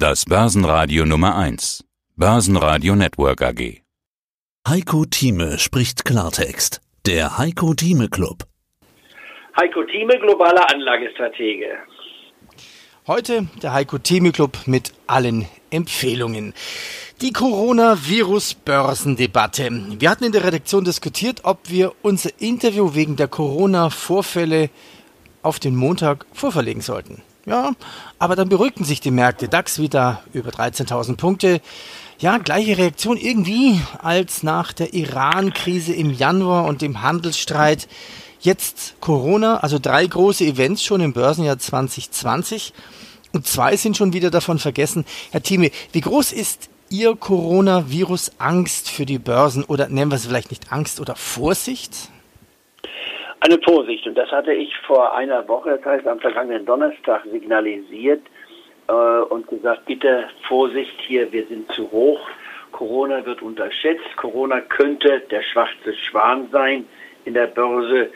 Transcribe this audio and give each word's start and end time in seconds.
Das 0.00 0.26
Börsenradio 0.26 1.04
Nummer 1.04 1.36
1. 1.36 1.84
Börsenradio 2.14 2.94
Network 2.94 3.42
AG. 3.42 3.82
Heiko 4.68 5.04
Thieme 5.04 5.58
spricht 5.58 6.04
Klartext. 6.04 6.80
Der 7.04 7.36
Heiko 7.36 7.74
Thieme 7.74 8.08
Club. 8.08 8.44
Heiko 9.60 9.82
Thieme, 9.82 10.16
globaler 10.20 10.72
Anlagestratege. 10.72 11.78
Heute 13.08 13.48
der 13.60 13.72
Heiko 13.72 13.98
Thieme 13.98 14.30
Club 14.30 14.58
mit 14.66 14.92
allen 15.08 15.48
Empfehlungen. 15.70 16.54
Die 17.20 17.32
Coronavirus-Börsendebatte. 17.32 19.96
Wir 19.98 20.10
hatten 20.10 20.22
in 20.22 20.30
der 20.30 20.44
Redaktion 20.44 20.84
diskutiert, 20.84 21.40
ob 21.42 21.70
wir 21.70 21.92
unser 22.02 22.30
Interview 22.40 22.94
wegen 22.94 23.16
der 23.16 23.26
Corona-Vorfälle 23.26 24.70
auf 25.42 25.58
den 25.58 25.74
Montag 25.74 26.24
vorverlegen 26.32 26.82
sollten. 26.82 27.20
Ja, 27.48 27.72
aber 28.18 28.36
dann 28.36 28.50
beruhigten 28.50 28.84
sich 28.84 29.00
die 29.00 29.10
Märkte. 29.10 29.48
DAX 29.48 29.78
wieder 29.78 30.22
über 30.34 30.50
13.000 30.50 31.16
Punkte. 31.16 31.62
Ja, 32.18 32.36
gleiche 32.36 32.76
Reaktion 32.76 33.16
irgendwie 33.16 33.80
als 34.02 34.42
nach 34.42 34.74
der 34.74 34.92
Iran-Krise 34.92 35.94
im 35.94 36.12
Januar 36.12 36.66
und 36.66 36.82
dem 36.82 37.00
Handelsstreit. 37.00 37.88
Jetzt 38.40 38.96
Corona, 39.00 39.60
also 39.60 39.78
drei 39.78 40.06
große 40.06 40.44
Events 40.44 40.82
schon 40.82 41.00
im 41.00 41.14
Börsenjahr 41.14 41.58
2020 41.58 42.74
und 43.32 43.46
zwei 43.46 43.76
sind 43.76 43.96
schon 43.96 44.12
wieder 44.12 44.30
davon 44.30 44.58
vergessen. 44.58 45.06
Herr 45.30 45.42
Thieme, 45.42 45.70
wie 45.92 46.02
groß 46.02 46.32
ist 46.32 46.68
Ihr 46.90 47.16
Coronavirus-Angst 47.16 48.90
für 48.90 49.06
die 49.06 49.18
Börsen 49.18 49.64
oder 49.64 49.88
nennen 49.88 50.10
wir 50.10 50.16
es 50.16 50.26
vielleicht 50.26 50.50
nicht 50.50 50.70
Angst 50.70 51.00
oder 51.00 51.16
Vorsicht? 51.16 52.10
Eine 53.40 53.58
Vorsicht, 53.62 54.06
und 54.06 54.16
das 54.16 54.30
hatte 54.32 54.52
ich 54.52 54.76
vor 54.78 55.14
einer 55.14 55.46
Woche, 55.46 55.76
das 55.76 55.84
heißt 55.84 56.06
am 56.06 56.18
vergangenen 56.18 56.66
Donnerstag, 56.66 57.22
signalisiert 57.30 58.22
äh, 58.88 58.92
und 58.92 59.46
gesagt, 59.46 59.86
bitte 59.86 60.28
Vorsicht 60.48 61.00
hier, 61.02 61.30
wir 61.32 61.46
sind 61.46 61.70
zu 61.72 61.90
hoch. 61.92 62.20
Corona 62.72 63.24
wird 63.24 63.40
unterschätzt. 63.40 64.16
Corona 64.16 64.60
könnte 64.60 65.22
der 65.30 65.42
schwarze 65.42 65.94
Schwan 65.94 66.48
sein 66.50 66.86
in 67.24 67.34
der 67.34 67.46
Börse, 67.46 68.10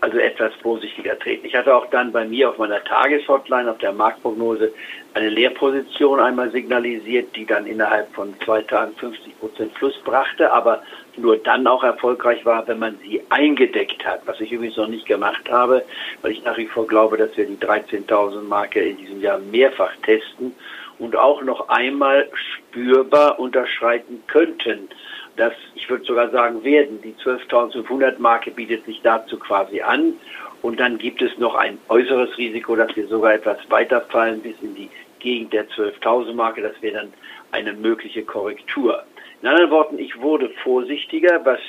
also 0.00 0.18
etwas 0.18 0.52
vorsichtiger 0.62 1.18
treten. 1.18 1.46
Ich 1.46 1.54
hatte 1.54 1.74
auch 1.74 1.86
dann 1.86 2.12
bei 2.12 2.24
mir 2.24 2.50
auf 2.50 2.58
meiner 2.58 2.82
Tageshotline, 2.84 3.70
auf 3.70 3.78
der 3.78 3.92
Marktprognose, 3.92 4.72
eine 5.14 5.30
Leerposition 5.30 6.20
einmal 6.20 6.50
signalisiert, 6.50 7.34
die 7.34 7.46
dann 7.46 7.66
innerhalb 7.66 8.12
von 8.14 8.34
zwei 8.44 8.60
Tagen 8.62 8.94
50 8.96 9.38
Prozent 9.40 9.74
plus 9.74 9.98
brachte, 10.04 10.52
aber 10.52 10.82
nur 11.16 11.38
dann 11.38 11.66
auch 11.66 11.82
erfolgreich 11.82 12.44
war, 12.44 12.68
wenn 12.68 12.78
man 12.78 12.98
sie 12.98 13.22
eingedeckt 13.30 14.04
hat, 14.04 14.20
was 14.26 14.38
ich 14.40 14.52
übrigens 14.52 14.76
noch 14.76 14.88
nicht 14.88 15.06
gemacht 15.06 15.50
habe, 15.50 15.82
weil 16.20 16.32
ich 16.32 16.44
nach 16.44 16.58
wie 16.58 16.66
vor 16.66 16.86
glaube, 16.86 17.16
dass 17.16 17.34
wir 17.36 17.46
die 17.46 17.56
13.000 17.56 18.42
Marke 18.42 18.80
in 18.80 18.98
diesem 18.98 19.22
Jahr 19.22 19.38
mehrfach 19.38 19.92
testen 20.04 20.54
und 20.98 21.16
auch 21.16 21.42
noch 21.42 21.68
einmal 21.68 22.28
spürbar 22.34 23.38
unterschreiten 23.38 24.22
könnten. 24.26 24.88
Das, 25.36 25.52
ich 25.74 25.88
würde 25.90 26.04
sogar 26.04 26.30
sagen, 26.30 26.64
werden. 26.64 27.00
Die 27.02 27.14
12.500 27.14 28.18
Marke 28.18 28.50
bietet 28.50 28.86
sich 28.86 29.00
dazu 29.02 29.38
quasi 29.38 29.82
an. 29.82 30.14
Und 30.62 30.80
dann 30.80 30.98
gibt 30.98 31.20
es 31.20 31.36
noch 31.38 31.54
ein 31.54 31.78
äußeres 31.88 32.36
Risiko, 32.38 32.74
dass 32.76 32.96
wir 32.96 33.06
sogar 33.08 33.34
etwas 33.34 33.58
weiterfallen 33.68 34.40
bis 34.40 34.56
in 34.62 34.74
die 34.74 34.90
Gegend 35.18 35.52
der 35.52 35.68
12.000 35.68 36.32
Marke. 36.32 36.62
Das 36.62 36.80
wäre 36.80 36.96
dann 36.96 37.12
eine 37.52 37.72
mögliche 37.74 38.22
Korrektur. 38.22 39.04
In 39.42 39.48
anderen 39.48 39.70
Worten, 39.70 39.98
ich 39.98 40.18
wurde 40.20 40.48
vorsichtiger, 40.62 41.44
was 41.44 41.60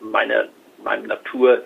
meiner 0.00 0.48
meinem 0.84 1.06
Naturell 1.06 1.62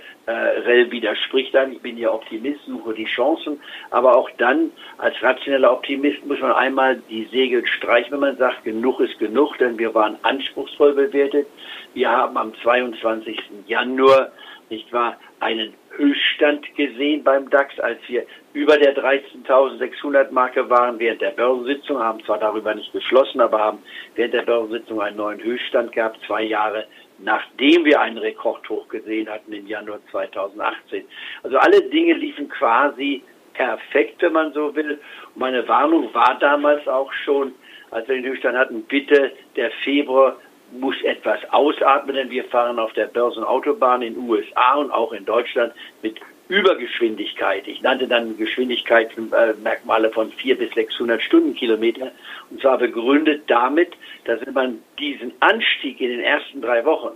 widerspricht 0.90 1.54
dann. 1.54 1.72
Ich 1.72 1.80
bin 1.80 1.96
ja 1.98 2.12
Optimist, 2.12 2.60
suche 2.66 2.94
die 2.94 3.04
Chancen, 3.04 3.60
aber 3.90 4.16
auch 4.16 4.30
dann 4.38 4.70
als 4.98 5.14
rationeller 5.22 5.72
Optimist 5.72 6.24
muss 6.26 6.40
man 6.40 6.52
einmal 6.52 7.02
die 7.08 7.24
Segel 7.30 7.66
streichen, 7.66 8.12
wenn 8.12 8.20
man 8.20 8.36
sagt, 8.36 8.64
genug 8.64 9.00
ist 9.00 9.18
genug, 9.18 9.58
denn 9.58 9.78
wir 9.78 9.94
waren 9.94 10.16
anspruchsvoll 10.22 10.94
bewertet. 10.94 11.46
Wir 11.94 12.10
haben 12.10 12.36
am 12.36 12.52
22. 12.62 13.38
Januar, 13.66 14.32
nicht 14.70 14.92
wahr, 14.92 15.18
einen 15.40 15.74
Höchststand 15.96 16.74
gesehen 16.74 17.22
beim 17.22 17.48
DAX, 17.50 17.78
als 17.78 17.98
wir 18.08 18.24
über 18.52 18.77
der 18.78 18.96
13.600 18.96 20.30
Marke 20.30 20.68
waren 20.70 20.98
während 20.98 21.20
der 21.20 21.30
Börsensitzung, 21.30 21.98
haben 21.98 22.24
zwar 22.24 22.39
darüber 22.39 22.74
nicht 22.74 22.92
beschlossen, 22.92 23.40
aber 23.40 23.58
haben 23.58 23.78
während 24.14 24.34
der 24.34 24.42
Börsensitzung 24.42 25.00
einen 25.00 25.16
neuen 25.16 25.42
Höchststand 25.42 25.92
gehabt, 25.92 26.18
zwei 26.27 26.42
Jahre 26.42 26.86
nachdem 27.19 27.85
wir 27.85 28.01
einen 28.01 28.19
Rekordhoch 28.19 28.89
gesehen 28.89 29.29
hatten 29.29 29.52
im 29.52 29.67
Januar 29.67 30.01
2018. 30.11 31.05
Also 31.42 31.58
alle 31.58 31.83
Dinge 31.83 32.14
liefen 32.14 32.48
quasi 32.48 33.23
perfekt, 33.55 34.23
wenn 34.23 34.33
man 34.33 34.52
so 34.52 34.75
will. 34.75 35.01
Und 35.35 35.36
meine 35.36 35.67
Warnung 35.69 36.13
war 36.13 36.36
damals 36.39 36.86
auch 36.89 37.13
schon, 37.13 37.55
als 37.91 38.08
wir 38.08 38.17
den 38.17 38.25
Höchststand 38.25 38.58
hatten, 38.58 38.83
bitte, 38.83 39.33
der 39.57 39.70
Februar 39.83 40.36
muss 40.73 41.01
etwas 41.02 41.39
ausatmen, 41.51 42.17
denn 42.17 42.30
wir 42.30 42.45
fahren 42.45 42.79
auf 42.79 42.92
der 42.95 43.07
Börsenautobahn 43.07 44.02
in 44.02 44.14
den 44.14 44.29
USA 44.29 44.75
und 44.75 44.91
auch 44.91 45.13
in 45.13 45.25
Deutschland 45.25 45.73
mit 46.02 46.19
Übergeschwindigkeit. 46.48 47.66
Ich 47.66 47.80
nannte 47.82 48.06
dann 48.06 48.36
Geschwindigkeitsmerkmale 48.36 50.10
von 50.10 50.30
400 50.30 50.68
bis 50.68 50.74
600 50.74 51.22
Stundenkilometer. 51.22 52.12
Und 52.50 52.60
zwar 52.60 52.78
begründet 52.78 53.44
damit, 53.46 53.92
dass 54.24 54.44
wenn 54.44 54.54
man 54.54 54.78
diesen 54.98 55.33
Anstieg 55.40 56.00
in 56.00 56.10
den 56.10 56.20
ersten 56.20 56.60
drei 56.60 56.84
Wochen 56.84 57.12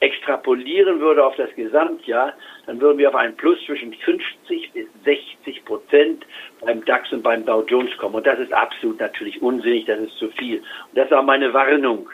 extrapolieren 0.00 1.00
würde 1.00 1.24
auf 1.24 1.34
das 1.36 1.52
Gesamtjahr, 1.56 2.32
dann 2.66 2.80
würden 2.80 2.98
wir 2.98 3.08
auf 3.08 3.16
einen 3.16 3.36
Plus 3.36 3.58
zwischen 3.66 3.92
50 3.92 4.72
bis 4.72 4.86
60 5.04 5.64
Prozent 5.64 6.24
beim 6.60 6.84
DAX 6.84 7.12
und 7.12 7.22
beim 7.22 7.44
Dow 7.44 7.64
Jones 7.66 7.96
kommen. 7.98 8.14
Und 8.14 8.26
das 8.26 8.38
ist 8.38 8.52
absolut 8.52 9.00
natürlich 9.00 9.42
unsinnig, 9.42 9.86
das 9.86 9.98
ist 9.98 10.16
zu 10.18 10.28
viel. 10.30 10.58
Und 10.58 10.94
das 10.94 11.10
war 11.10 11.22
meine 11.22 11.52
Warnung. 11.52 12.08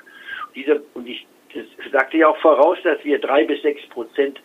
Diese, 0.55 0.83
und 0.95 1.07
ich 1.07 1.27
sagte 1.93 2.17
ja 2.17 2.29
auch 2.29 2.39
voraus, 2.39 2.79
dass 2.85 3.05
wir 3.05 3.19
drei 3.19 3.45
bis 3.45 3.61
sechs 3.63 3.87
Prozent 3.89 4.41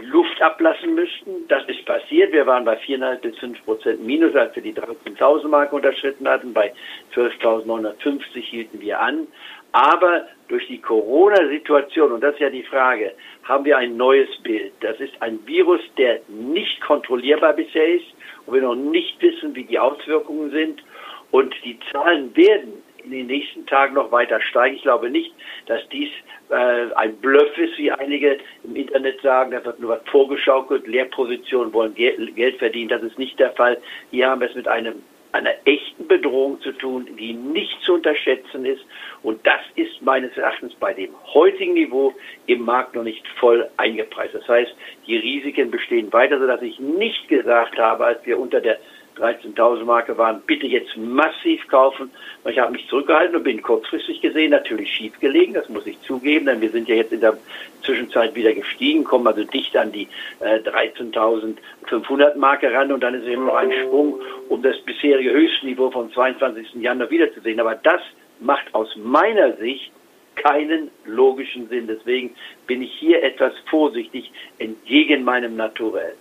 Luft 0.00 0.40
ablassen 0.40 0.94
müssten. 0.94 1.48
Das 1.48 1.64
ist 1.66 1.84
passiert. 1.84 2.32
Wir 2.32 2.46
waren 2.46 2.64
bei 2.64 2.78
4,5 2.78 3.16
bis 3.20 3.38
5 3.38 3.64
Prozent 3.64 4.06
Minus, 4.06 4.34
als 4.36 4.54
wir 4.54 4.62
die 4.62 4.74
13.000 4.74 5.48
Marke 5.48 5.74
unterschritten 5.74 6.28
hatten. 6.28 6.52
Bei 6.52 6.72
12.950 7.14 8.40
hielten 8.40 8.80
wir 8.80 9.00
an. 9.00 9.26
Aber 9.72 10.28
durch 10.48 10.66
die 10.68 10.80
Corona-Situation, 10.80 12.12
und 12.12 12.20
das 12.20 12.34
ist 12.34 12.40
ja 12.40 12.50
die 12.50 12.62
Frage, 12.62 13.12
haben 13.44 13.64
wir 13.64 13.78
ein 13.78 13.96
neues 13.96 14.28
Bild. 14.42 14.72
Das 14.80 15.00
ist 15.00 15.14
ein 15.20 15.40
Virus, 15.46 15.80
der 15.96 16.20
nicht 16.28 16.80
kontrollierbar 16.82 17.54
bisher 17.54 17.94
ist 17.94 18.06
und 18.46 18.54
wir 18.54 18.62
noch 18.62 18.74
nicht 18.74 19.20
wissen, 19.20 19.54
wie 19.54 19.64
die 19.64 19.78
Auswirkungen 19.78 20.50
sind. 20.50 20.82
Und 21.30 21.54
die 21.64 21.78
Zahlen 21.90 22.36
werden 22.36 22.82
in 23.04 23.10
den 23.10 23.26
nächsten 23.26 23.66
Tagen 23.66 23.94
noch 23.94 24.12
weiter 24.12 24.40
steigen. 24.40 24.76
Ich 24.76 24.82
glaube 24.82 25.10
nicht, 25.10 25.32
dass 25.66 25.80
dies 25.88 26.10
äh, 26.50 26.92
ein 26.94 27.16
Bluff 27.16 27.56
ist, 27.58 27.78
wie 27.78 27.90
einige 27.92 28.38
im 28.64 28.76
Internet 28.76 29.20
sagen. 29.22 29.50
Da 29.50 29.64
wird 29.64 29.80
nur 29.80 29.90
was 29.90 30.02
vorgeschaukelt. 30.10 30.86
Lehrpositionen 30.86 31.72
wollen 31.72 31.94
Geld 31.94 32.58
verdienen. 32.58 32.88
Das 32.88 33.02
ist 33.02 33.18
nicht 33.18 33.38
der 33.38 33.52
Fall. 33.52 33.78
Hier 34.10 34.28
haben 34.28 34.40
wir 34.40 34.48
es 34.48 34.54
mit 34.54 34.68
einem 34.68 35.02
einer 35.32 35.54
echten 35.64 36.06
Bedrohung 36.06 36.60
zu 36.60 36.72
tun, 36.72 37.08
die 37.18 37.32
nicht 37.32 37.80
zu 37.82 37.94
unterschätzen 37.94 38.66
ist. 38.66 38.82
Und 39.22 39.44
das 39.46 39.60
ist 39.76 40.02
meines 40.02 40.36
Erachtens 40.36 40.74
bei 40.74 40.92
dem 40.92 41.10
heutigen 41.32 41.72
Niveau 41.72 42.14
im 42.46 42.62
Markt 42.62 42.94
noch 42.94 43.02
nicht 43.02 43.26
voll 43.40 43.68
eingepreist. 43.78 44.34
Das 44.34 44.46
heißt, 44.46 44.74
die 45.06 45.16
Risiken 45.16 45.70
bestehen 45.70 46.12
weiter, 46.12 46.38
sodass 46.38 46.60
ich 46.60 46.78
nicht 46.78 47.28
gesagt 47.28 47.78
habe, 47.78 48.04
als 48.04 48.24
wir 48.26 48.38
unter 48.38 48.60
der 48.60 48.78
13.000 49.16 49.84
Marke 49.84 50.16
waren, 50.18 50.42
bitte 50.46 50.66
jetzt 50.66 50.96
massiv 50.96 51.66
kaufen. 51.68 52.10
Ich 52.44 52.58
habe 52.58 52.72
mich 52.72 52.86
zurückgehalten 52.88 53.36
und 53.36 53.44
bin 53.44 53.62
kurzfristig 53.62 54.20
gesehen 54.20 54.50
natürlich 54.50 54.90
schief 54.90 55.18
gelegen, 55.20 55.54
das 55.54 55.68
muss 55.68 55.86
ich 55.86 56.00
zugeben, 56.02 56.46
denn 56.46 56.60
wir 56.60 56.70
sind 56.70 56.88
ja 56.88 56.94
jetzt 56.94 57.12
in 57.12 57.20
der 57.20 57.36
Zwischenzeit 57.82 58.34
wieder 58.34 58.52
gestiegen, 58.52 59.04
kommen 59.04 59.26
also 59.26 59.44
dicht 59.44 59.76
an 59.76 59.92
die 59.92 60.08
äh, 60.40 60.58
13.500 60.58 62.36
Marke 62.36 62.72
ran 62.72 62.92
und 62.92 63.02
dann 63.02 63.14
ist 63.14 63.26
eben 63.26 63.46
noch 63.46 63.54
ein 63.54 63.72
Sprung, 63.72 64.20
um 64.48 64.62
das 64.62 64.78
bisherige 64.80 65.30
Höchstniveau 65.32 65.90
vom 65.90 66.12
22. 66.12 66.74
Januar 66.74 67.10
wiederzusehen. 67.10 67.60
Aber 67.60 67.74
das 67.74 68.00
macht 68.40 68.74
aus 68.74 68.94
meiner 68.96 69.56
Sicht 69.56 69.92
keinen 70.34 70.90
logischen 71.04 71.68
Sinn. 71.68 71.86
Deswegen 71.86 72.34
bin 72.66 72.82
ich 72.82 72.92
hier 72.94 73.22
etwas 73.22 73.52
vorsichtig 73.68 74.30
entgegen 74.58 75.24
meinem 75.24 75.56
Naturell. 75.56 76.14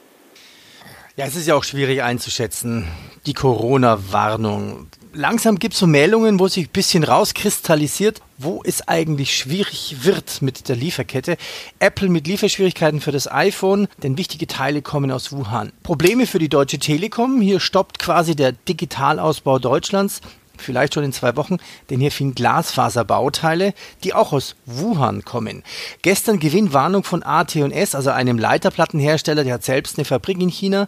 Ja, 1.18 1.26
es 1.26 1.36
ist 1.36 1.46
ja 1.46 1.56
auch 1.56 1.64
schwierig 1.66 2.04
einzuschätzen, 2.04 2.88
die 3.26 3.34
Corona-Warnung. 3.34 4.88
Langsam 5.14 5.60
gibt 5.60 5.74
es 5.74 5.80
so 5.82 5.86
Meldungen, 5.86 6.40
wo 6.40 6.48
sich 6.48 6.68
ein 6.68 6.72
bisschen 6.72 7.04
rauskristallisiert, 7.04 8.22
wo 8.38 8.62
es 8.64 8.88
eigentlich 8.88 9.36
schwierig 9.36 9.98
wird 10.04 10.42
mit 10.42 10.70
der 10.70 10.78
Lieferkette. 10.78 11.36
Apple 11.80 12.08
mit 12.08 12.28
Lieferschwierigkeiten 12.28 13.02
für 13.02 13.12
das 13.12 13.30
iPhone, 13.30 13.90
denn 14.02 14.18
wichtige 14.18 14.48
Teile 14.48 14.82
kommen 14.82 15.12
aus 15.12 15.34
Wuhan. 15.34 15.74
Probleme 15.84 16.26
für 16.28 16.40
die 16.40 16.48
Deutsche 16.48 16.80
Telekom. 16.80 17.42
Hier 17.42 17.60
stoppt 17.60 18.00
quasi 18.00 18.34
der 18.38 18.54
Digitalausbau 18.54 19.60
Deutschlands 19.60 20.22
vielleicht 20.62 20.94
schon 20.94 21.04
in 21.04 21.14
zwei 21.14 21.36
Wochen, 21.36 21.58
denn 21.90 22.00
hier 22.00 22.12
finden 22.12 22.36
Glasfaserbauteile, 22.36 23.74
die 24.04 24.14
auch 24.14 24.34
aus 24.34 24.56
Wuhan 24.66 25.24
kommen. 25.24 25.64
Gestern 26.02 26.40
Gewinnwarnung 26.40 27.04
von 27.04 27.24
AT&S, 27.24 27.96
also 27.96 28.10
einem 28.12 28.38
Leiterplattenhersteller, 28.38 29.44
der 29.44 29.56
hat 29.56 29.64
selbst 29.64 29.98
eine 29.98 30.06
Fabrik 30.06 30.40
in 30.40 30.50
China. 30.50 30.88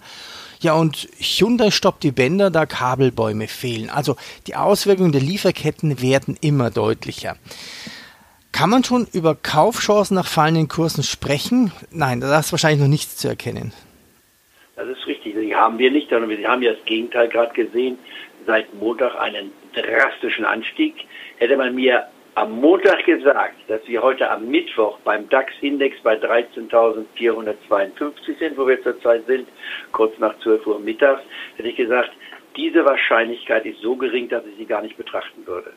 Ja, 0.60 0.74
und 0.74 1.10
Hyundai 1.20 1.72
stoppt 1.72 2.04
die 2.04 2.12
Bänder, 2.12 2.50
da 2.50 2.66
Kabelbäume 2.66 3.48
fehlen. 3.48 3.90
Also 3.90 4.16
die 4.48 4.56
Auswirkungen 4.56 5.12
der 5.12 5.22
Lieferketten 5.22 6.02
werden 6.02 6.38
immer 6.40 6.72
deutlicher. 6.72 7.36
Kann 8.54 8.70
man 8.70 8.84
schon 8.84 9.08
über 9.12 9.36
Kaufchancen 9.36 10.16
nach 10.16 10.28
fallenden 10.28 10.68
Kursen 10.68 11.04
sprechen? 11.04 11.72
Nein, 11.92 12.22
da 12.22 12.40
ist 12.40 12.54
wahrscheinlich 12.54 12.80
noch 12.80 12.88
nichts 12.88 13.18
zu 13.18 13.28
erkennen. 13.28 13.74
Das 14.76 14.88
ist 14.88 15.06
richtig. 15.08 15.36
Die 15.36 15.56
haben 15.56 15.80
wir 15.80 15.92
nicht, 15.92 16.10
sondern 16.10 16.30
wir 16.30 16.48
haben 16.48 16.62
ja 16.62 16.74
das 16.74 16.86
Gegenteil 16.86 17.30
gerade 17.30 17.54
gesehen. 17.54 17.98
Seit 18.46 18.74
Montag 18.76 19.16
einen 19.20 19.52
drastischen 19.74 20.46
Anstieg. 20.46 20.96
Hätte 21.38 21.58
man 21.58 21.76
mir 21.76 22.08
am 22.36 22.60
Montag 22.60 23.06
gesagt, 23.06 23.56
dass 23.68 23.88
wir 23.88 24.02
heute 24.02 24.28
am 24.30 24.50
Mittwoch 24.50 24.98
beim 25.04 25.30
DAX-Index 25.30 26.02
bei 26.02 26.16
13.452 26.16 28.40
sind, 28.40 28.58
wo 28.58 28.68
wir 28.68 28.82
zurzeit 28.82 29.26
sind, 29.28 29.48
kurz 29.92 30.18
nach 30.18 30.36
12 30.40 30.66
Uhr 30.66 30.80
mittags, 30.80 31.22
hätte 31.58 31.70
ich 31.70 31.76
gesagt, 31.76 32.12
diese 32.56 32.84
Wahrscheinlichkeit 32.86 33.66
ist 33.66 33.82
so 33.82 33.96
gering, 33.96 34.30
dass 34.30 34.44
ich 34.46 34.56
sie 34.58 34.66
gar 34.66 34.82
nicht 34.82 34.98
betrachten 34.98 35.46
würde. 35.46 35.74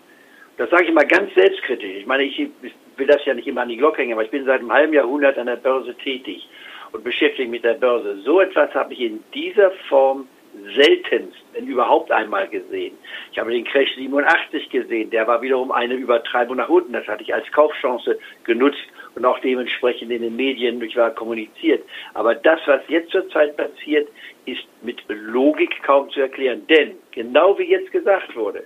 Das 0.56 0.70
sage 0.70 0.84
ich 0.84 0.92
mal 0.92 1.06
ganz 1.06 1.34
selbstkritisch. 1.34 1.96
Ich 1.96 2.06
meine, 2.06 2.22
ich 2.22 2.48
will 2.96 3.06
das 3.06 3.22
ja 3.26 3.34
nicht 3.34 3.46
immer 3.46 3.60
an 3.62 3.68
die 3.68 3.76
Glocke 3.76 4.00
hängen, 4.00 4.14
aber 4.14 4.24
ich 4.24 4.30
bin 4.30 4.46
seit 4.46 4.60
einem 4.60 4.72
halben 4.72 4.94
Jahrhundert 4.94 5.38
an 5.38 5.46
der 5.46 5.56
Börse 5.56 5.94
tätig 5.94 6.48
und 6.92 7.04
beschäftige 7.04 7.48
mich 7.48 7.62
mit 7.62 7.64
der 7.64 7.74
Börse. 7.74 8.20
So 8.22 8.40
etwas 8.40 8.74
habe 8.74 8.94
ich 8.94 9.00
in 9.00 9.22
dieser 9.34 9.70
Form 9.88 10.26
seltenst, 10.74 11.36
wenn 11.52 11.66
überhaupt 11.66 12.10
einmal 12.10 12.48
gesehen. 12.48 12.96
Ich 13.32 13.38
habe 13.38 13.50
den 13.50 13.64
Crash 13.64 13.94
87 13.96 14.68
gesehen, 14.70 15.10
der 15.10 15.26
war 15.26 15.42
wiederum 15.42 15.70
eine 15.70 15.94
Übertreibung 15.94 16.56
nach 16.56 16.68
unten. 16.68 16.92
Das 16.92 17.06
hatte 17.06 17.22
ich 17.22 17.32
als 17.32 17.50
Kaufchance 17.52 18.18
genutzt 18.44 18.84
und 19.14 19.24
auch 19.24 19.38
dementsprechend 19.40 20.10
in 20.10 20.22
den 20.22 20.36
Medien 20.36 20.80
durch 20.80 20.96
war 20.96 21.10
kommuniziert. 21.10 21.84
Aber 22.14 22.34
das, 22.34 22.60
was 22.66 22.80
jetzt 22.88 23.10
zurzeit 23.10 23.56
passiert, 23.56 24.08
ist 24.44 24.66
mit 24.82 25.02
Logik 25.08 25.82
kaum 25.82 26.10
zu 26.10 26.20
erklären. 26.20 26.66
Denn, 26.68 26.96
genau 27.12 27.58
wie 27.58 27.70
jetzt 27.70 27.90
gesagt 27.92 28.34
wurde, 28.36 28.64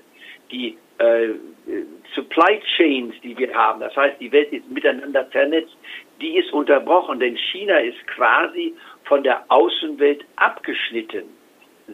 die 0.50 0.76
äh, 0.98 1.28
Supply 2.14 2.60
Chains, 2.76 3.14
die 3.22 3.36
wir 3.38 3.54
haben, 3.54 3.80
das 3.80 3.96
heißt, 3.96 4.20
die 4.20 4.32
Welt 4.32 4.52
ist 4.52 4.68
miteinander 4.70 5.24
vernetzt, 5.26 5.76
die 6.20 6.36
ist 6.36 6.52
unterbrochen, 6.52 7.20
denn 7.20 7.36
China 7.36 7.78
ist 7.78 8.06
quasi 8.08 8.74
von 9.04 9.22
der 9.22 9.44
Außenwelt 9.48 10.24
abgeschnitten. 10.36 11.39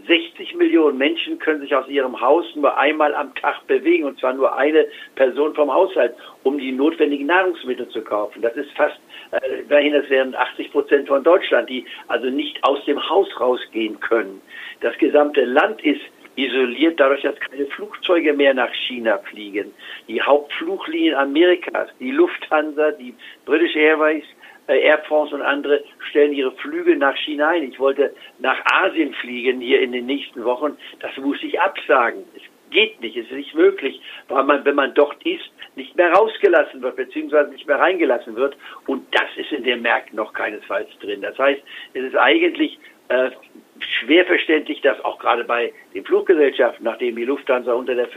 60 0.07 0.55
Millionen 0.55 0.99
Menschen 0.99 1.39
können 1.39 1.61
sich 1.61 1.75
aus 1.75 1.89
ihrem 1.89 2.21
Haus 2.21 2.45
nur 2.55 2.77
einmal 2.79 3.15
am 3.15 3.35
Tag 3.35 3.67
bewegen, 3.67 4.05
und 4.05 4.19
zwar 4.19 4.33
nur 4.33 4.57
eine 4.57 4.87
Person 5.15 5.55
vom 5.55 5.73
Haushalt, 5.73 6.15
um 6.43 6.59
die 6.59 6.73
notwendigen 6.73 7.27
Nahrungsmittel 7.27 7.89
zu 7.89 8.03
kaufen. 8.03 8.43
Das 8.43 8.55
ist 8.57 8.71
fast 8.73 8.99
äh, 9.33 9.91
das 9.91 10.11
wären 10.11 10.35
80 10.35 10.73
Prozent 10.73 11.09
von 11.09 11.25
Deutschland, 11.25 11.69
die 11.69 11.85
also 12.09 12.29
nicht 12.29 12.63
aus 12.65 12.85
dem 12.85 13.09
Haus 13.09 13.29
rausgehen 13.41 13.99
können. 14.01 14.41
Das 14.81 14.97
gesamte 14.99 15.45
Land 15.45 15.83
ist 15.85 16.03
isoliert 16.37 17.01
dadurch, 17.01 17.23
dass 17.23 17.39
keine 17.41 17.67
Flugzeuge 17.67 18.33
mehr 18.33 18.55
nach 18.55 18.73
China 18.75 19.19
fliegen. 19.31 19.73
Die 20.07 20.21
Hauptfluglinien 20.21 21.15
Amerikas, 21.15 21.89
die 21.99 22.11
Lufthansa, 22.11 22.93
die 22.93 23.15
British 23.47 23.75
Airways, 23.75 24.25
Air 24.75 24.99
France 25.07 25.35
und 25.35 25.43
andere 25.43 25.83
stellen 26.11 26.33
ihre 26.33 26.53
Flüge 26.53 26.97
nach 26.97 27.17
China 27.17 27.49
ein. 27.49 27.65
Ich 27.65 27.79
wollte 27.79 28.15
nach 28.39 28.59
Asien 28.65 29.15
fliegen 29.15 29.61
hier 29.61 29.81
in 29.81 29.93
den 29.93 30.07
nächsten 30.07 30.45
Wochen. 30.45 30.77
Das 31.01 31.17
muss 31.17 31.43
ich 31.43 31.61
absagen. 31.61 32.25
Es 32.35 32.43
geht 32.71 33.01
nicht, 33.01 33.17
es 33.17 33.27
ist 33.27 33.33
nicht 33.33 33.55
möglich, 33.55 34.01
weil 34.29 34.45
man, 34.45 34.65
wenn 34.65 34.75
man 34.75 34.95
dort 34.95 35.25
ist, 35.25 35.51
nicht 35.77 35.95
mehr 35.97 36.13
rausgelassen 36.13 36.83
wird, 36.83 36.97
beziehungsweise 36.97 37.51
nicht 37.51 37.67
mehr 37.67 37.79
reingelassen 37.79 38.35
wird. 38.37 38.57
Und 38.87 39.07
das 39.15 39.29
ist 39.37 39.53
in 39.53 39.65
den 39.65 39.83
Märkten 39.83 40.17
noch 40.17 40.33
keinesfalls 40.33 40.89
drin. 41.01 41.23
Das 41.23 41.39
heißt, 41.39 41.63
es 41.95 42.05
ist 42.05 42.17
eigentlich 42.17 42.79
äh, 43.09 43.31
schwer 43.79 44.25
verständlich, 44.25 44.81
dass 44.81 45.03
auch 45.05 45.19
gerade 45.19 45.45
bei 45.45 45.73
den 45.95 46.05
Fluggesellschaften, 46.05 46.85
nachdem 46.85 47.17
die 47.17 47.25
Lufthansa 47.25 47.73
unter 47.73 47.95
der 47.95 48.09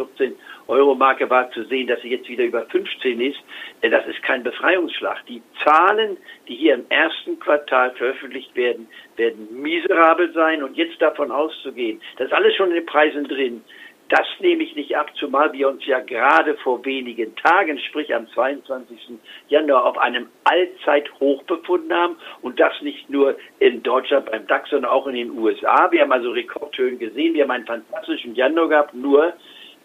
14-Euro-Marke 0.69 1.29
war, 1.29 1.51
zu 1.51 1.63
sehen, 1.65 1.87
dass 1.87 2.01
sie 2.01 2.09
jetzt 2.09 2.29
wieder 2.29 2.43
über 2.43 2.65
15 2.67 3.19
ist, 3.19 3.39
das 3.81 4.05
ist 4.07 4.21
kein 4.23 4.43
Befreiungsschlag. 4.43 5.25
Die 5.27 5.41
Zahlen, 5.63 6.17
die 6.47 6.55
hier 6.55 6.75
im 6.75 6.85
ersten 6.89 7.39
Quartal 7.39 7.91
veröffentlicht 7.91 8.55
werden, 8.55 8.87
werden 9.17 9.47
miserabel 9.61 10.31
sein 10.33 10.63
und 10.63 10.77
jetzt 10.77 11.01
davon 11.01 11.31
auszugehen, 11.31 12.01
das 12.17 12.27
ist 12.27 12.33
alles 12.33 12.55
schon 12.55 12.69
in 12.69 12.75
den 12.75 12.85
Preisen 12.85 13.25
drin, 13.25 13.63
das 14.09 14.25
nehme 14.39 14.63
ich 14.63 14.75
nicht 14.75 14.97
ab, 14.97 15.11
zumal 15.19 15.53
wir 15.53 15.69
uns 15.69 15.85
ja 15.85 15.99
gerade 15.99 16.55
vor 16.55 16.83
wenigen 16.83 17.35
Tagen, 17.35 17.77
sprich 17.77 18.13
am 18.15 18.27
22. 18.29 19.19
Januar, 19.49 19.85
auf 19.85 19.99
einem 19.99 20.29
Allzeithoch 20.45 21.43
befunden 21.43 21.93
haben 21.93 22.15
und 22.41 22.59
das 22.59 22.73
nicht 22.81 23.07
nur 23.11 23.37
in 23.59 23.83
Deutschland 23.83 24.31
beim 24.31 24.47
DAX, 24.47 24.71
sondern 24.71 24.89
auch 24.89 25.05
in 25.05 25.13
den 25.13 25.37
USA. 25.37 25.91
Wir 25.91 26.01
haben 26.01 26.11
also 26.11 26.31
Rekordhöhen 26.31 26.97
gesehen, 26.97 27.35
wir 27.35 27.43
haben 27.43 27.51
einen 27.51 27.67
fantastischen 27.67 28.33
Januar 28.33 28.69
gehabt, 28.69 28.95
nur 28.95 29.33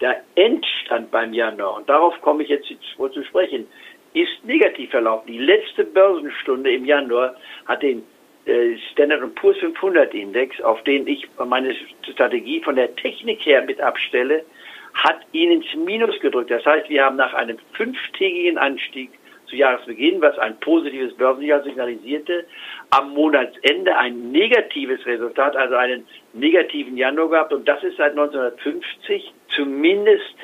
der 0.04 0.22
Endstand 0.34 1.10
beim 1.10 1.32
Januar, 1.32 1.78
und 1.78 1.88
darauf 1.88 2.20
komme 2.20 2.42
ich 2.42 2.50
jetzt 2.50 2.70
vor 2.94 3.10
zu 3.10 3.24
sprechen, 3.24 3.66
ist 4.12 4.44
negativ 4.44 4.90
verlaufen. 4.90 5.26
Die 5.28 5.38
letzte 5.38 5.82
Börsenstunde 5.82 6.70
im 6.70 6.84
Januar 6.84 7.34
hat 7.64 7.82
den 7.82 8.02
äh, 8.44 8.76
Standard 8.92 9.34
Poor's 9.34 9.56
500 9.56 10.12
Index, 10.12 10.60
auf 10.60 10.82
den 10.82 11.06
ich 11.06 11.26
meine 11.42 11.74
Strategie 12.12 12.60
von 12.60 12.76
der 12.76 12.94
Technik 12.96 13.46
her 13.46 13.62
mit 13.62 13.80
abstelle, 13.80 14.44
hat 14.92 15.20
ihn 15.32 15.50
ins 15.50 15.74
Minus 15.74 16.20
gedrückt. 16.20 16.50
Das 16.50 16.66
heißt, 16.66 16.90
wir 16.90 17.02
haben 17.02 17.16
nach 17.16 17.32
einem 17.32 17.56
fünftägigen 17.72 18.58
Anstieg 18.58 19.08
zu 19.46 19.56
Jahresbeginn, 19.56 20.20
was 20.20 20.38
ein 20.38 20.58
positives 20.60 21.14
Börsenjahr 21.14 21.62
signalisierte, 21.62 22.46
am 22.90 23.10
Monatsende 23.10 23.96
ein 23.96 24.30
negatives 24.30 25.04
Resultat, 25.06 25.56
also 25.56 25.74
einen 25.74 26.06
negativen 26.32 26.96
Januar 26.96 27.30
gehabt. 27.30 27.52
Und 27.52 27.66
das 27.68 27.82
ist 27.82 27.96
seit 27.96 28.12
1950 28.12 29.32
zumindest 29.54 30.34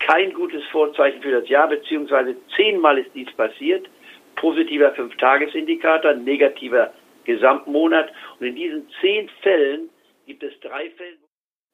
kein 0.00 0.32
gutes 0.32 0.64
Vorzeichen 0.66 1.22
für 1.22 1.40
das 1.40 1.48
Jahr, 1.48 1.68
beziehungsweise 1.68 2.36
zehnmal 2.56 2.98
ist 2.98 3.10
dies 3.14 3.30
passiert. 3.32 3.88
Positiver 4.36 4.92
Fünf-Tages-Indikator, 4.92 6.14
negativer 6.14 6.92
Gesamtmonat. 7.24 8.10
Und 8.38 8.46
in 8.46 8.54
diesen 8.54 8.88
zehn 9.00 9.28
Fällen 9.42 9.90
gibt 10.26 10.42
es 10.42 10.58
drei 10.60 10.90
Fälle. 10.90 11.18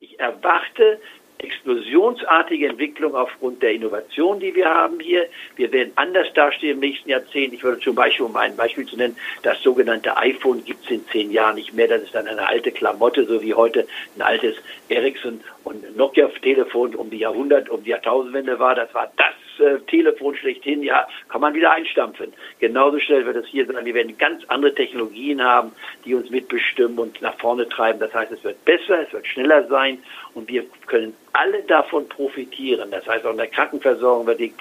Ich 0.01 0.19
erwarte 0.19 1.01
explosionsartige 1.39 2.69
Entwicklung 2.69 3.15
aufgrund 3.15 3.63
der 3.63 3.73
Innovation, 3.73 4.41
die 4.41 4.55
wir 4.55 4.69
haben 4.69 5.01
hier. 5.01 5.27
Wir 5.57 5.73
werden 5.73 5.93
anders 5.97 6.29
dastehen 6.35 6.75
im 6.75 6.81
nächsten 6.81 7.11
Jahrzehnt. 7.11 7.53
Ich 7.53 7.63
würde 7.63 7.81
zum 7.81 7.95
Beispiel, 7.95 8.27
um 8.27 8.37
ein 8.37 8.57
Beispiel 8.57 8.87
zu 8.87 8.97
nennen, 8.97 9.17
das 9.43 9.63
sogenannte 9.63 10.17
iPhone 10.17 10.65
gibt 10.65 10.85
es 10.85 10.91
in 10.91 11.07
zehn 11.09 11.31
Jahren 11.31 11.57
nicht 11.57 11.75
mehr. 11.75 11.89
Das 11.89 12.03
ist 12.03 12.15
dann 12.15 12.27
eine 12.27 12.47
alte 12.47 12.71
Klamotte, 12.71 13.25
so 13.25 13.43
wie 13.43 13.55
heute 13.55 13.87
ein 14.17 14.23
altes 14.23 14.57
Ericsson 14.89 15.41
und 15.65 15.97
Nokia-Telefon 15.97 16.95
um 16.95 17.11
die 17.11 17.19
Jahrhundert, 17.19 17.69
um 17.69 17.83
die 17.85 17.91
Jahrtausendwende 17.91 18.59
war. 18.59 18.75
Das 18.75 18.93
war 18.95 19.13
das 19.17 19.35
äh, 19.61 19.81
Telefon 19.87 20.37
schlechthin, 20.37 20.83
ja, 20.83 21.07
kann 21.29 21.41
man 21.41 21.55
wieder 21.55 21.73
einstampfen. 21.73 22.33
Genauso 22.59 22.99
schnell 22.99 23.27
wird 23.27 23.37
es 23.37 23.47
hier 23.47 23.67
sein. 23.67 23.85
Wir 23.85 23.95
werden 23.95 24.17
ganz 24.19 24.45
andere 24.49 24.75
Technologien 24.75 25.43
haben, 25.43 25.73
die 26.05 26.15
uns 26.15 26.31
mitbestimmen 26.31 26.99
und 26.99 27.21
nach 27.23 27.39
vorne 27.39 27.69
treiben. 27.69 27.99
Das 28.01 28.13
heißt, 28.15 28.33
es 28.33 28.45
wird 28.45 28.65
besser, 28.65 29.07
es 29.07 29.13
wird 29.13 29.27
schneller 29.27 29.67
sein 29.69 29.99
und 30.35 30.49
wir 30.49 30.65
können 30.87 31.15
alle 31.33 31.63
davon 31.63 32.09
profitieren. 32.09 32.91
Das 32.91 33.07
heißt, 33.07 33.27
auch 33.27 33.33
in 33.33 33.37
der 33.37 33.49
Krankenversorgung 33.49 34.27
wird 34.27 34.41
die, 34.41 34.53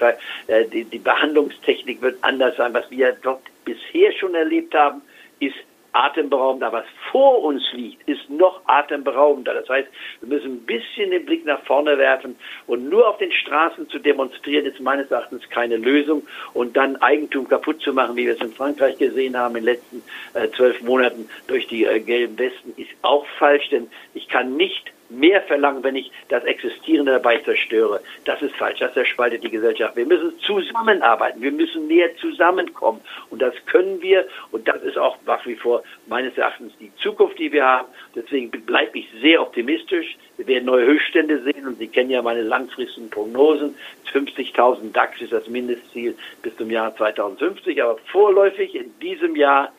äh, 0.46 0.66
die, 0.68 0.84
die 0.84 0.98
Behandlungstechnik 0.98 2.02
wird 2.02 2.18
anders 2.22 2.56
sein. 2.56 2.74
Was 2.74 2.90
wir 2.90 3.16
dort 3.22 3.42
bisher 3.64 4.12
schon 4.12 4.34
erlebt 4.34 4.74
haben, 4.74 5.02
ist 5.40 5.56
atemberaubender. 5.96 6.72
Was 6.72 6.84
vor 7.10 7.42
uns 7.42 7.62
liegt, 7.72 8.06
ist 8.08 8.28
noch 8.28 8.60
atemberaubender. 8.66 9.54
Das 9.54 9.68
heißt, 9.68 9.88
wir 10.20 10.28
müssen 10.28 10.52
ein 10.52 10.66
bisschen 10.66 11.10
den 11.10 11.24
Blick 11.24 11.44
nach 11.46 11.62
vorne 11.62 11.96
werfen 11.98 12.36
und 12.66 12.88
nur 12.88 13.08
auf 13.08 13.18
den 13.18 13.32
Straßen 13.32 13.88
zu 13.88 13.98
demonstrieren, 13.98 14.66
ist 14.66 14.80
meines 14.80 15.10
Erachtens 15.10 15.48
keine 15.48 15.76
Lösung. 15.76 16.26
Und 16.52 16.76
dann 16.76 16.96
Eigentum 16.96 17.48
kaputt 17.48 17.80
zu 17.80 17.92
machen, 17.92 18.16
wie 18.16 18.26
wir 18.26 18.34
es 18.34 18.40
in 18.40 18.52
Frankreich 18.52 18.98
gesehen 18.98 19.36
haben 19.36 19.56
in 19.56 19.64
den 19.64 19.74
letzten 19.74 20.02
äh, 20.34 20.48
zwölf 20.50 20.82
Monaten 20.82 21.28
durch 21.46 21.66
die 21.66 21.84
äh, 21.84 22.00
gelben 22.00 22.38
Westen, 22.38 22.74
ist 22.76 22.90
auch 23.02 23.26
falsch, 23.38 23.68
denn 23.70 23.88
ich 24.14 24.28
kann 24.28 24.56
nicht 24.56 24.92
mehr 25.08 25.42
verlangen, 25.42 25.82
wenn 25.82 25.96
ich 25.96 26.10
das 26.28 26.44
Existierende 26.44 27.12
dabei 27.12 27.38
zerstöre. 27.38 28.00
Das 28.24 28.42
ist 28.42 28.54
falsch, 28.56 28.80
das 28.80 28.92
zerspaltet 28.94 29.44
die 29.44 29.50
Gesellschaft. 29.50 29.96
Wir 29.96 30.06
müssen 30.06 30.38
zusammenarbeiten, 30.40 31.40
wir 31.42 31.52
müssen 31.52 31.86
näher 31.86 32.14
zusammenkommen 32.16 33.00
und 33.30 33.42
das 33.42 33.54
können 33.66 34.00
wir 34.02 34.26
und 34.50 34.66
das 34.68 34.82
ist 34.82 34.98
auch 34.98 35.16
nach 35.26 35.44
wie 35.46 35.56
vor 35.56 35.82
meines 36.06 36.36
Erachtens 36.36 36.72
die 36.78 36.94
Zukunft, 36.96 37.38
die 37.38 37.52
wir 37.52 37.64
haben. 37.64 37.88
Deswegen 38.14 38.50
bleibe 38.50 38.98
ich 38.98 39.08
sehr 39.20 39.42
optimistisch. 39.42 40.16
Wir 40.36 40.46
werden 40.46 40.66
neue 40.66 40.86
Höchststände 40.86 41.42
sehen 41.42 41.66
und 41.66 41.78
Sie 41.78 41.88
kennen 41.88 42.10
ja 42.10 42.22
meine 42.22 42.42
langfristigen 42.42 43.10
Prognosen. 43.10 43.74
50.000 44.12 44.92
DAX 44.92 45.20
ist 45.20 45.32
das 45.32 45.48
Mindestziel 45.48 46.16
bis 46.42 46.56
zum 46.56 46.70
Jahr 46.70 46.94
2050, 46.96 47.82
aber 47.82 47.98
vorläufig 48.06 48.74
in 48.74 48.98
diesem 49.00 49.36
Jahr 49.36 49.72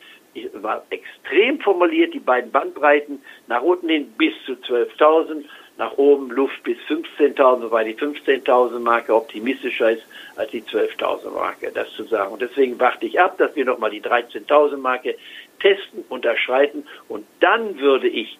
war 0.54 0.84
extrem 0.90 1.60
formuliert, 1.60 2.14
die 2.14 2.20
beiden 2.20 2.50
Bandbreiten 2.50 3.22
nach 3.46 3.62
unten 3.62 3.88
hin 3.88 4.12
bis 4.16 4.34
zu 4.44 4.52
12.000, 4.52 5.44
nach 5.78 5.96
oben 5.96 6.30
Luft 6.30 6.62
bis 6.64 6.76
15.000, 6.88 7.62
wobei 7.62 7.84
die 7.84 7.94
15.000 7.94 8.80
Marke 8.80 9.14
optimistischer 9.14 9.92
ist 9.92 10.02
als 10.36 10.50
die 10.50 10.62
12.000 10.62 11.30
Marke, 11.30 11.70
das 11.72 11.90
zu 11.92 12.02
sagen. 12.04 12.32
Und 12.32 12.42
deswegen 12.42 12.80
warte 12.80 13.06
ich 13.06 13.20
ab, 13.20 13.38
dass 13.38 13.54
wir 13.54 13.64
nochmal 13.64 13.90
die 13.90 14.02
13.000 14.02 14.76
Marke 14.76 15.16
testen, 15.60 16.04
unterschreiten 16.08 16.84
und 17.08 17.26
dann 17.40 17.78
würde 17.78 18.08
ich 18.08 18.38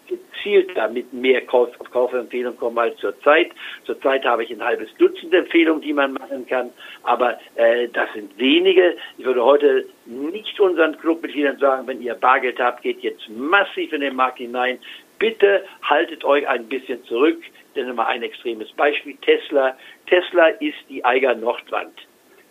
gezielter 0.49 0.88
mit 0.88 1.12
mehr 1.12 1.43
Kauf 1.43 1.71
Kaufempfehlungen 1.93 2.59
kommen 2.59 2.78
als 2.78 2.97
zurzeit. 2.99 3.50
Zurzeit 3.85 4.25
habe 4.25 4.45
ich 4.45 4.50
ein 4.50 4.64
halbes 4.64 4.88
Dutzend 4.99 5.33
Empfehlungen, 5.35 5.83
die 5.83 5.93
man 5.93 6.14
machen 6.14 6.47
kann, 6.47 6.71
aber 7.02 7.38
äh, 7.57 7.88
das 7.88 8.12
sind 8.14 8.37
wenige. 8.38 8.97
Ich 9.19 9.25
würde 9.25 9.45
heute 9.45 9.87
nicht 10.07 10.59
unseren 10.61 10.99
Clubmitgliedern 10.99 11.59
sagen, 11.59 11.87
wenn 11.87 12.02
ihr 12.02 12.14
Bargeld 12.14 12.59
habt, 12.59 12.83
geht 12.83 13.00
jetzt 13.00 13.28
massiv 13.28 13.93
in 13.93 14.00
den 14.00 14.17
Markt 14.17 14.38
hinein, 14.38 14.78
bitte 15.19 15.64
haltet 15.83 16.25
euch 16.25 16.49
ein 16.49 16.69
bisschen 16.69 17.05
zurück. 17.05 17.43
Denn 17.76 17.95
mal 17.95 18.07
ein 18.07 18.23
extremes 18.23 18.73
Beispiel. 18.73 19.17
Tesla. 19.21 19.76
Tesla 20.07 20.49
ist 20.49 20.78
die 20.88 21.05
Eiger 21.05 21.35
Nordwand. 21.35 21.93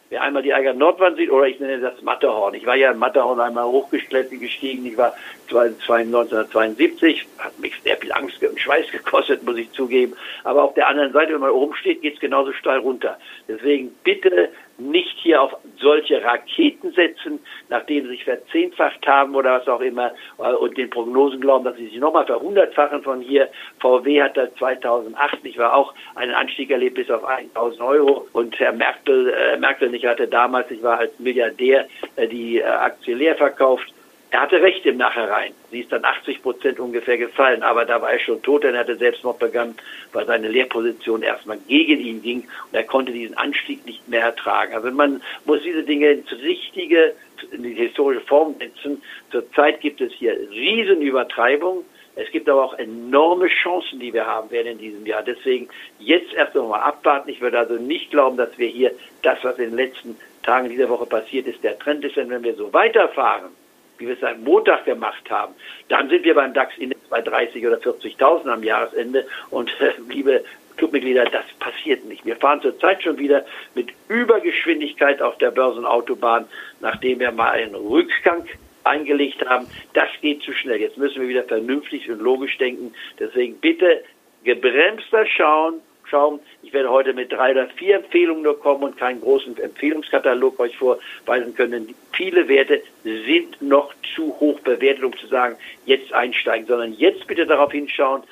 Wer 0.09 0.21
einmal 0.21 0.41
die 0.41 0.53
Eiger 0.53 0.73
Nordwand 0.73 1.17
sieht, 1.17 1.29
oder 1.29 1.47
ich 1.47 1.59
nenne 1.59 1.79
das 1.79 2.01
Matterhorn. 2.01 2.53
Ich 2.53 2.65
war 2.65 2.75
ja 2.75 2.91
in 2.91 2.97
Matterhorn 2.97 3.41
einmal 3.41 3.65
hochgeklettert 3.65 4.39
gestiegen. 4.39 4.85
Ich 4.85 4.97
war 4.97 5.13
1972, 5.49 7.27
hat 7.39 7.59
mich 7.59 7.73
sehr 7.83 7.97
viel 7.97 8.13
Angst 8.13 8.41
und 8.41 8.59
Schweiß 8.59 8.89
gekostet, 8.91 9.43
muss 9.43 9.57
ich 9.57 9.71
zugeben. 9.73 10.13
Aber 10.45 10.63
auf 10.63 10.73
der 10.75 10.87
anderen 10.87 11.11
Seite, 11.11 11.33
wenn 11.33 11.41
man 11.41 11.51
oben 11.51 11.75
steht, 11.75 12.01
geht 12.01 12.15
es 12.15 12.19
genauso 12.21 12.53
steil 12.53 12.79
runter. 12.79 13.17
Deswegen 13.49 13.93
bitte 14.03 14.49
nicht 14.77 15.17
hier 15.19 15.41
auf 15.41 15.55
solche 15.79 16.23
Raketen 16.23 16.91
setzen, 16.91 17.39
nachdem 17.69 18.03
sie 18.03 18.11
sich 18.11 18.23
verzehnfacht 18.23 19.05
haben 19.07 19.35
oder 19.35 19.59
was 19.59 19.67
auch 19.67 19.81
immer 19.81 20.11
äh, 20.39 20.53
und 20.53 20.77
den 20.77 20.89
Prognosen 20.89 21.41
glauben, 21.41 21.65
dass 21.65 21.77
sie 21.77 21.87
sich 21.87 21.97
nochmal 21.97 22.25
verhundertfachen 22.25 23.03
von 23.03 23.21
hier. 23.21 23.49
VW 23.79 24.21
hat 24.21 24.37
da 24.37 24.53
2008, 24.55 25.39
ich 25.43 25.57
war 25.57 25.75
auch 25.75 25.93
einen 26.15 26.33
Anstieg 26.33 26.69
erlebt 26.69 26.95
bis 26.95 27.09
auf 27.09 27.23
1000 27.25 27.81
Euro 27.81 28.27
und 28.33 28.57
Herr 28.59 28.73
Merkel, 28.73 29.33
äh, 29.33 29.57
Merkel 29.57 29.93
ich 29.93 30.05
hatte 30.05 30.27
damals, 30.27 30.69
ich 30.69 30.83
war 30.83 30.99
als 30.99 31.17
Milliardär, 31.19 31.87
äh, 32.15 32.27
die 32.27 32.59
äh, 32.59 32.63
Aktie 32.63 33.15
leer 33.15 33.35
verkauft 33.35 33.91
er 34.29 34.41
hatte 34.41 34.61
recht 34.61 34.85
im 34.85 34.97
Nachhinein. 34.97 35.53
Sie 35.71 35.79
ist 35.79 35.91
dann 35.91 36.03
80 36.03 36.41
Prozent 36.41 36.79
ungefähr 36.79 37.17
gefallen, 37.17 37.63
aber 37.63 37.85
da 37.85 38.01
war 38.01 38.11
er 38.11 38.19
schon 38.19 38.41
tot, 38.41 38.63
denn 38.63 38.75
er 38.75 38.81
hatte 38.81 38.97
selbst 38.97 39.23
noch 39.23 39.37
begangen, 39.37 39.75
weil 40.11 40.25
seine 40.25 40.49
Lehrposition 40.49 41.21
erstmal 41.21 41.57
gegen 41.67 41.99
ihn 42.01 42.21
ging 42.21 42.39
und 42.41 42.73
er 42.73 42.83
konnte 42.83 43.13
diesen 43.13 43.37
Anstieg 43.37 43.85
nicht 43.85 44.07
mehr 44.09 44.23
ertragen. 44.23 44.73
Also 44.73 44.91
man 44.91 45.21
muss 45.45 45.61
diese 45.63 45.83
Dinge 45.83 46.11
ins 46.11 46.31
richtige, 46.31 47.13
in 47.51 47.63
die 47.63 47.73
historische 47.75 48.21
Form 48.21 48.55
setzen. 48.59 49.01
Zurzeit 49.31 49.79
gibt 49.79 50.01
es 50.01 50.11
hier 50.11 50.37
Riesenübertreibung. 50.51 51.85
Es 52.15 52.29
gibt 52.31 52.49
aber 52.49 52.65
auch 52.65 52.73
enorme 52.73 53.47
Chancen, 53.47 53.99
die 53.99 54.11
wir 54.11 54.25
haben 54.25 54.51
werden 54.51 54.73
in 54.73 54.77
diesem 54.79 55.05
Jahr. 55.05 55.23
Deswegen 55.23 55.69
jetzt 55.99 56.33
erst 56.33 56.57
einmal 56.57 56.81
abwarten. 56.81 57.29
Ich 57.29 57.39
würde 57.39 57.59
also 57.59 57.75
nicht 57.75 58.11
glauben, 58.11 58.35
dass 58.35 58.57
wir 58.57 58.67
hier 58.67 58.91
das, 59.21 59.37
was 59.43 59.57
in 59.59 59.69
den 59.69 59.77
letzten 59.77 60.17
Tagen 60.43 60.67
dieser 60.67 60.89
Woche 60.89 61.05
passiert 61.05 61.47
ist, 61.47 61.63
der 61.63 61.79
Trend 61.79 62.03
ist. 62.03 62.17
Denn 62.17 62.29
wenn 62.29 62.43
wir 62.43 62.55
so 62.55 62.73
weiterfahren, 62.73 63.51
wie 63.97 64.07
wir 64.07 64.15
es 64.15 64.23
am 64.23 64.43
Montag 64.43 64.85
gemacht 64.85 65.29
haben, 65.29 65.53
dann 65.89 66.09
sind 66.09 66.23
wir 66.23 66.35
beim 66.35 66.53
DAX-Index 66.53 67.01
bei 67.09 67.21
30 67.21 67.65
oder 67.65 67.77
40.000 67.77 68.47
am 68.47 68.63
Jahresende. 68.63 69.25
Und 69.49 69.69
äh, 69.79 69.93
liebe 70.09 70.43
Clubmitglieder, 70.77 71.25
das 71.25 71.45
passiert 71.59 72.05
nicht. 72.05 72.25
Wir 72.25 72.35
fahren 72.35 72.61
zurzeit 72.61 73.03
schon 73.03 73.17
wieder 73.17 73.45
mit 73.75 73.89
Übergeschwindigkeit 74.07 75.21
auf 75.21 75.37
der 75.39 75.51
Börsenautobahn, 75.51 76.45
nachdem 76.79 77.19
wir 77.19 77.31
mal 77.31 77.51
einen 77.51 77.75
Rückgang 77.75 78.45
eingelegt 78.83 79.45
haben. 79.45 79.67
Das 79.93 80.09
geht 80.21 80.41
zu 80.43 80.53
schnell. 80.53 80.79
Jetzt 80.79 80.97
müssen 80.97 81.21
wir 81.21 81.27
wieder 81.27 81.43
vernünftig 81.43 82.09
und 82.09 82.21
logisch 82.21 82.57
denken. 82.57 82.93
Deswegen 83.19 83.57
bitte 83.59 84.03
gebremster 84.43 85.25
schauen, 85.25 85.81
schauen. 86.09 86.39
Ich 86.61 86.73
werde 86.73 86.89
heute 86.89 87.13
mit 87.13 87.31
drei 87.31 87.51
oder 87.51 87.67
vier 87.67 87.97
Empfehlungen 87.97 88.43
nur 88.43 88.59
kommen 88.59 88.83
und 88.83 88.97
keinen 88.97 89.21
großen 89.21 89.57
Empfehlungskatalog 89.57 90.59
euch 90.59 90.77
vorweisen 90.77 91.55
können. 91.55 91.93
Viele 92.13 92.47
Werte 92.47 92.81
sind 93.03 93.61
noch 93.61 93.93
zu 94.15 94.35
hoch 94.39 94.59
bewertet, 94.61 95.03
um 95.03 95.17
zu 95.17 95.27
sagen, 95.27 95.55
jetzt 95.85 96.13
einsteigen, 96.13 96.67
sondern 96.67 96.93
jetzt 96.93 97.27
bitte 97.27 97.45
darauf 97.45 97.71
hinschauen, 97.71 98.23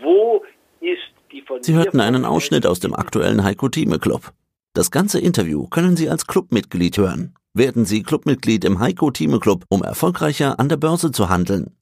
wo 0.00 0.44
ist 0.80 1.00
die 1.30 1.42
von 1.42 1.62
Sie 1.62 1.74
hörten 1.74 2.00
einen 2.00 2.24
Ausschnitt 2.24 2.66
aus 2.66 2.80
dem 2.80 2.94
aktuellen 2.94 3.44
Heiko 3.44 3.68
Thieme 3.68 3.98
Club. 3.98 4.32
Das 4.74 4.90
ganze 4.90 5.20
Interview 5.20 5.66
können 5.68 5.96
Sie 5.96 6.08
als 6.08 6.26
Clubmitglied 6.26 6.96
hören. 6.96 7.34
Werden 7.54 7.84
Sie 7.84 8.02
Clubmitglied 8.02 8.64
im 8.64 8.80
Heiko 8.80 9.10
Thieme 9.10 9.38
Club, 9.38 9.64
um 9.68 9.82
erfolgreicher 9.82 10.58
an 10.58 10.70
der 10.70 10.78
Börse 10.78 11.12
zu 11.12 11.28
handeln. 11.28 11.76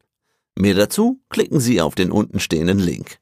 Mehr 0.57 0.75
dazu 0.75 1.21
klicken 1.29 1.61
Sie 1.61 1.81
auf 1.81 1.95
den 1.95 2.11
untenstehenden 2.11 2.81
Link. 2.81 3.21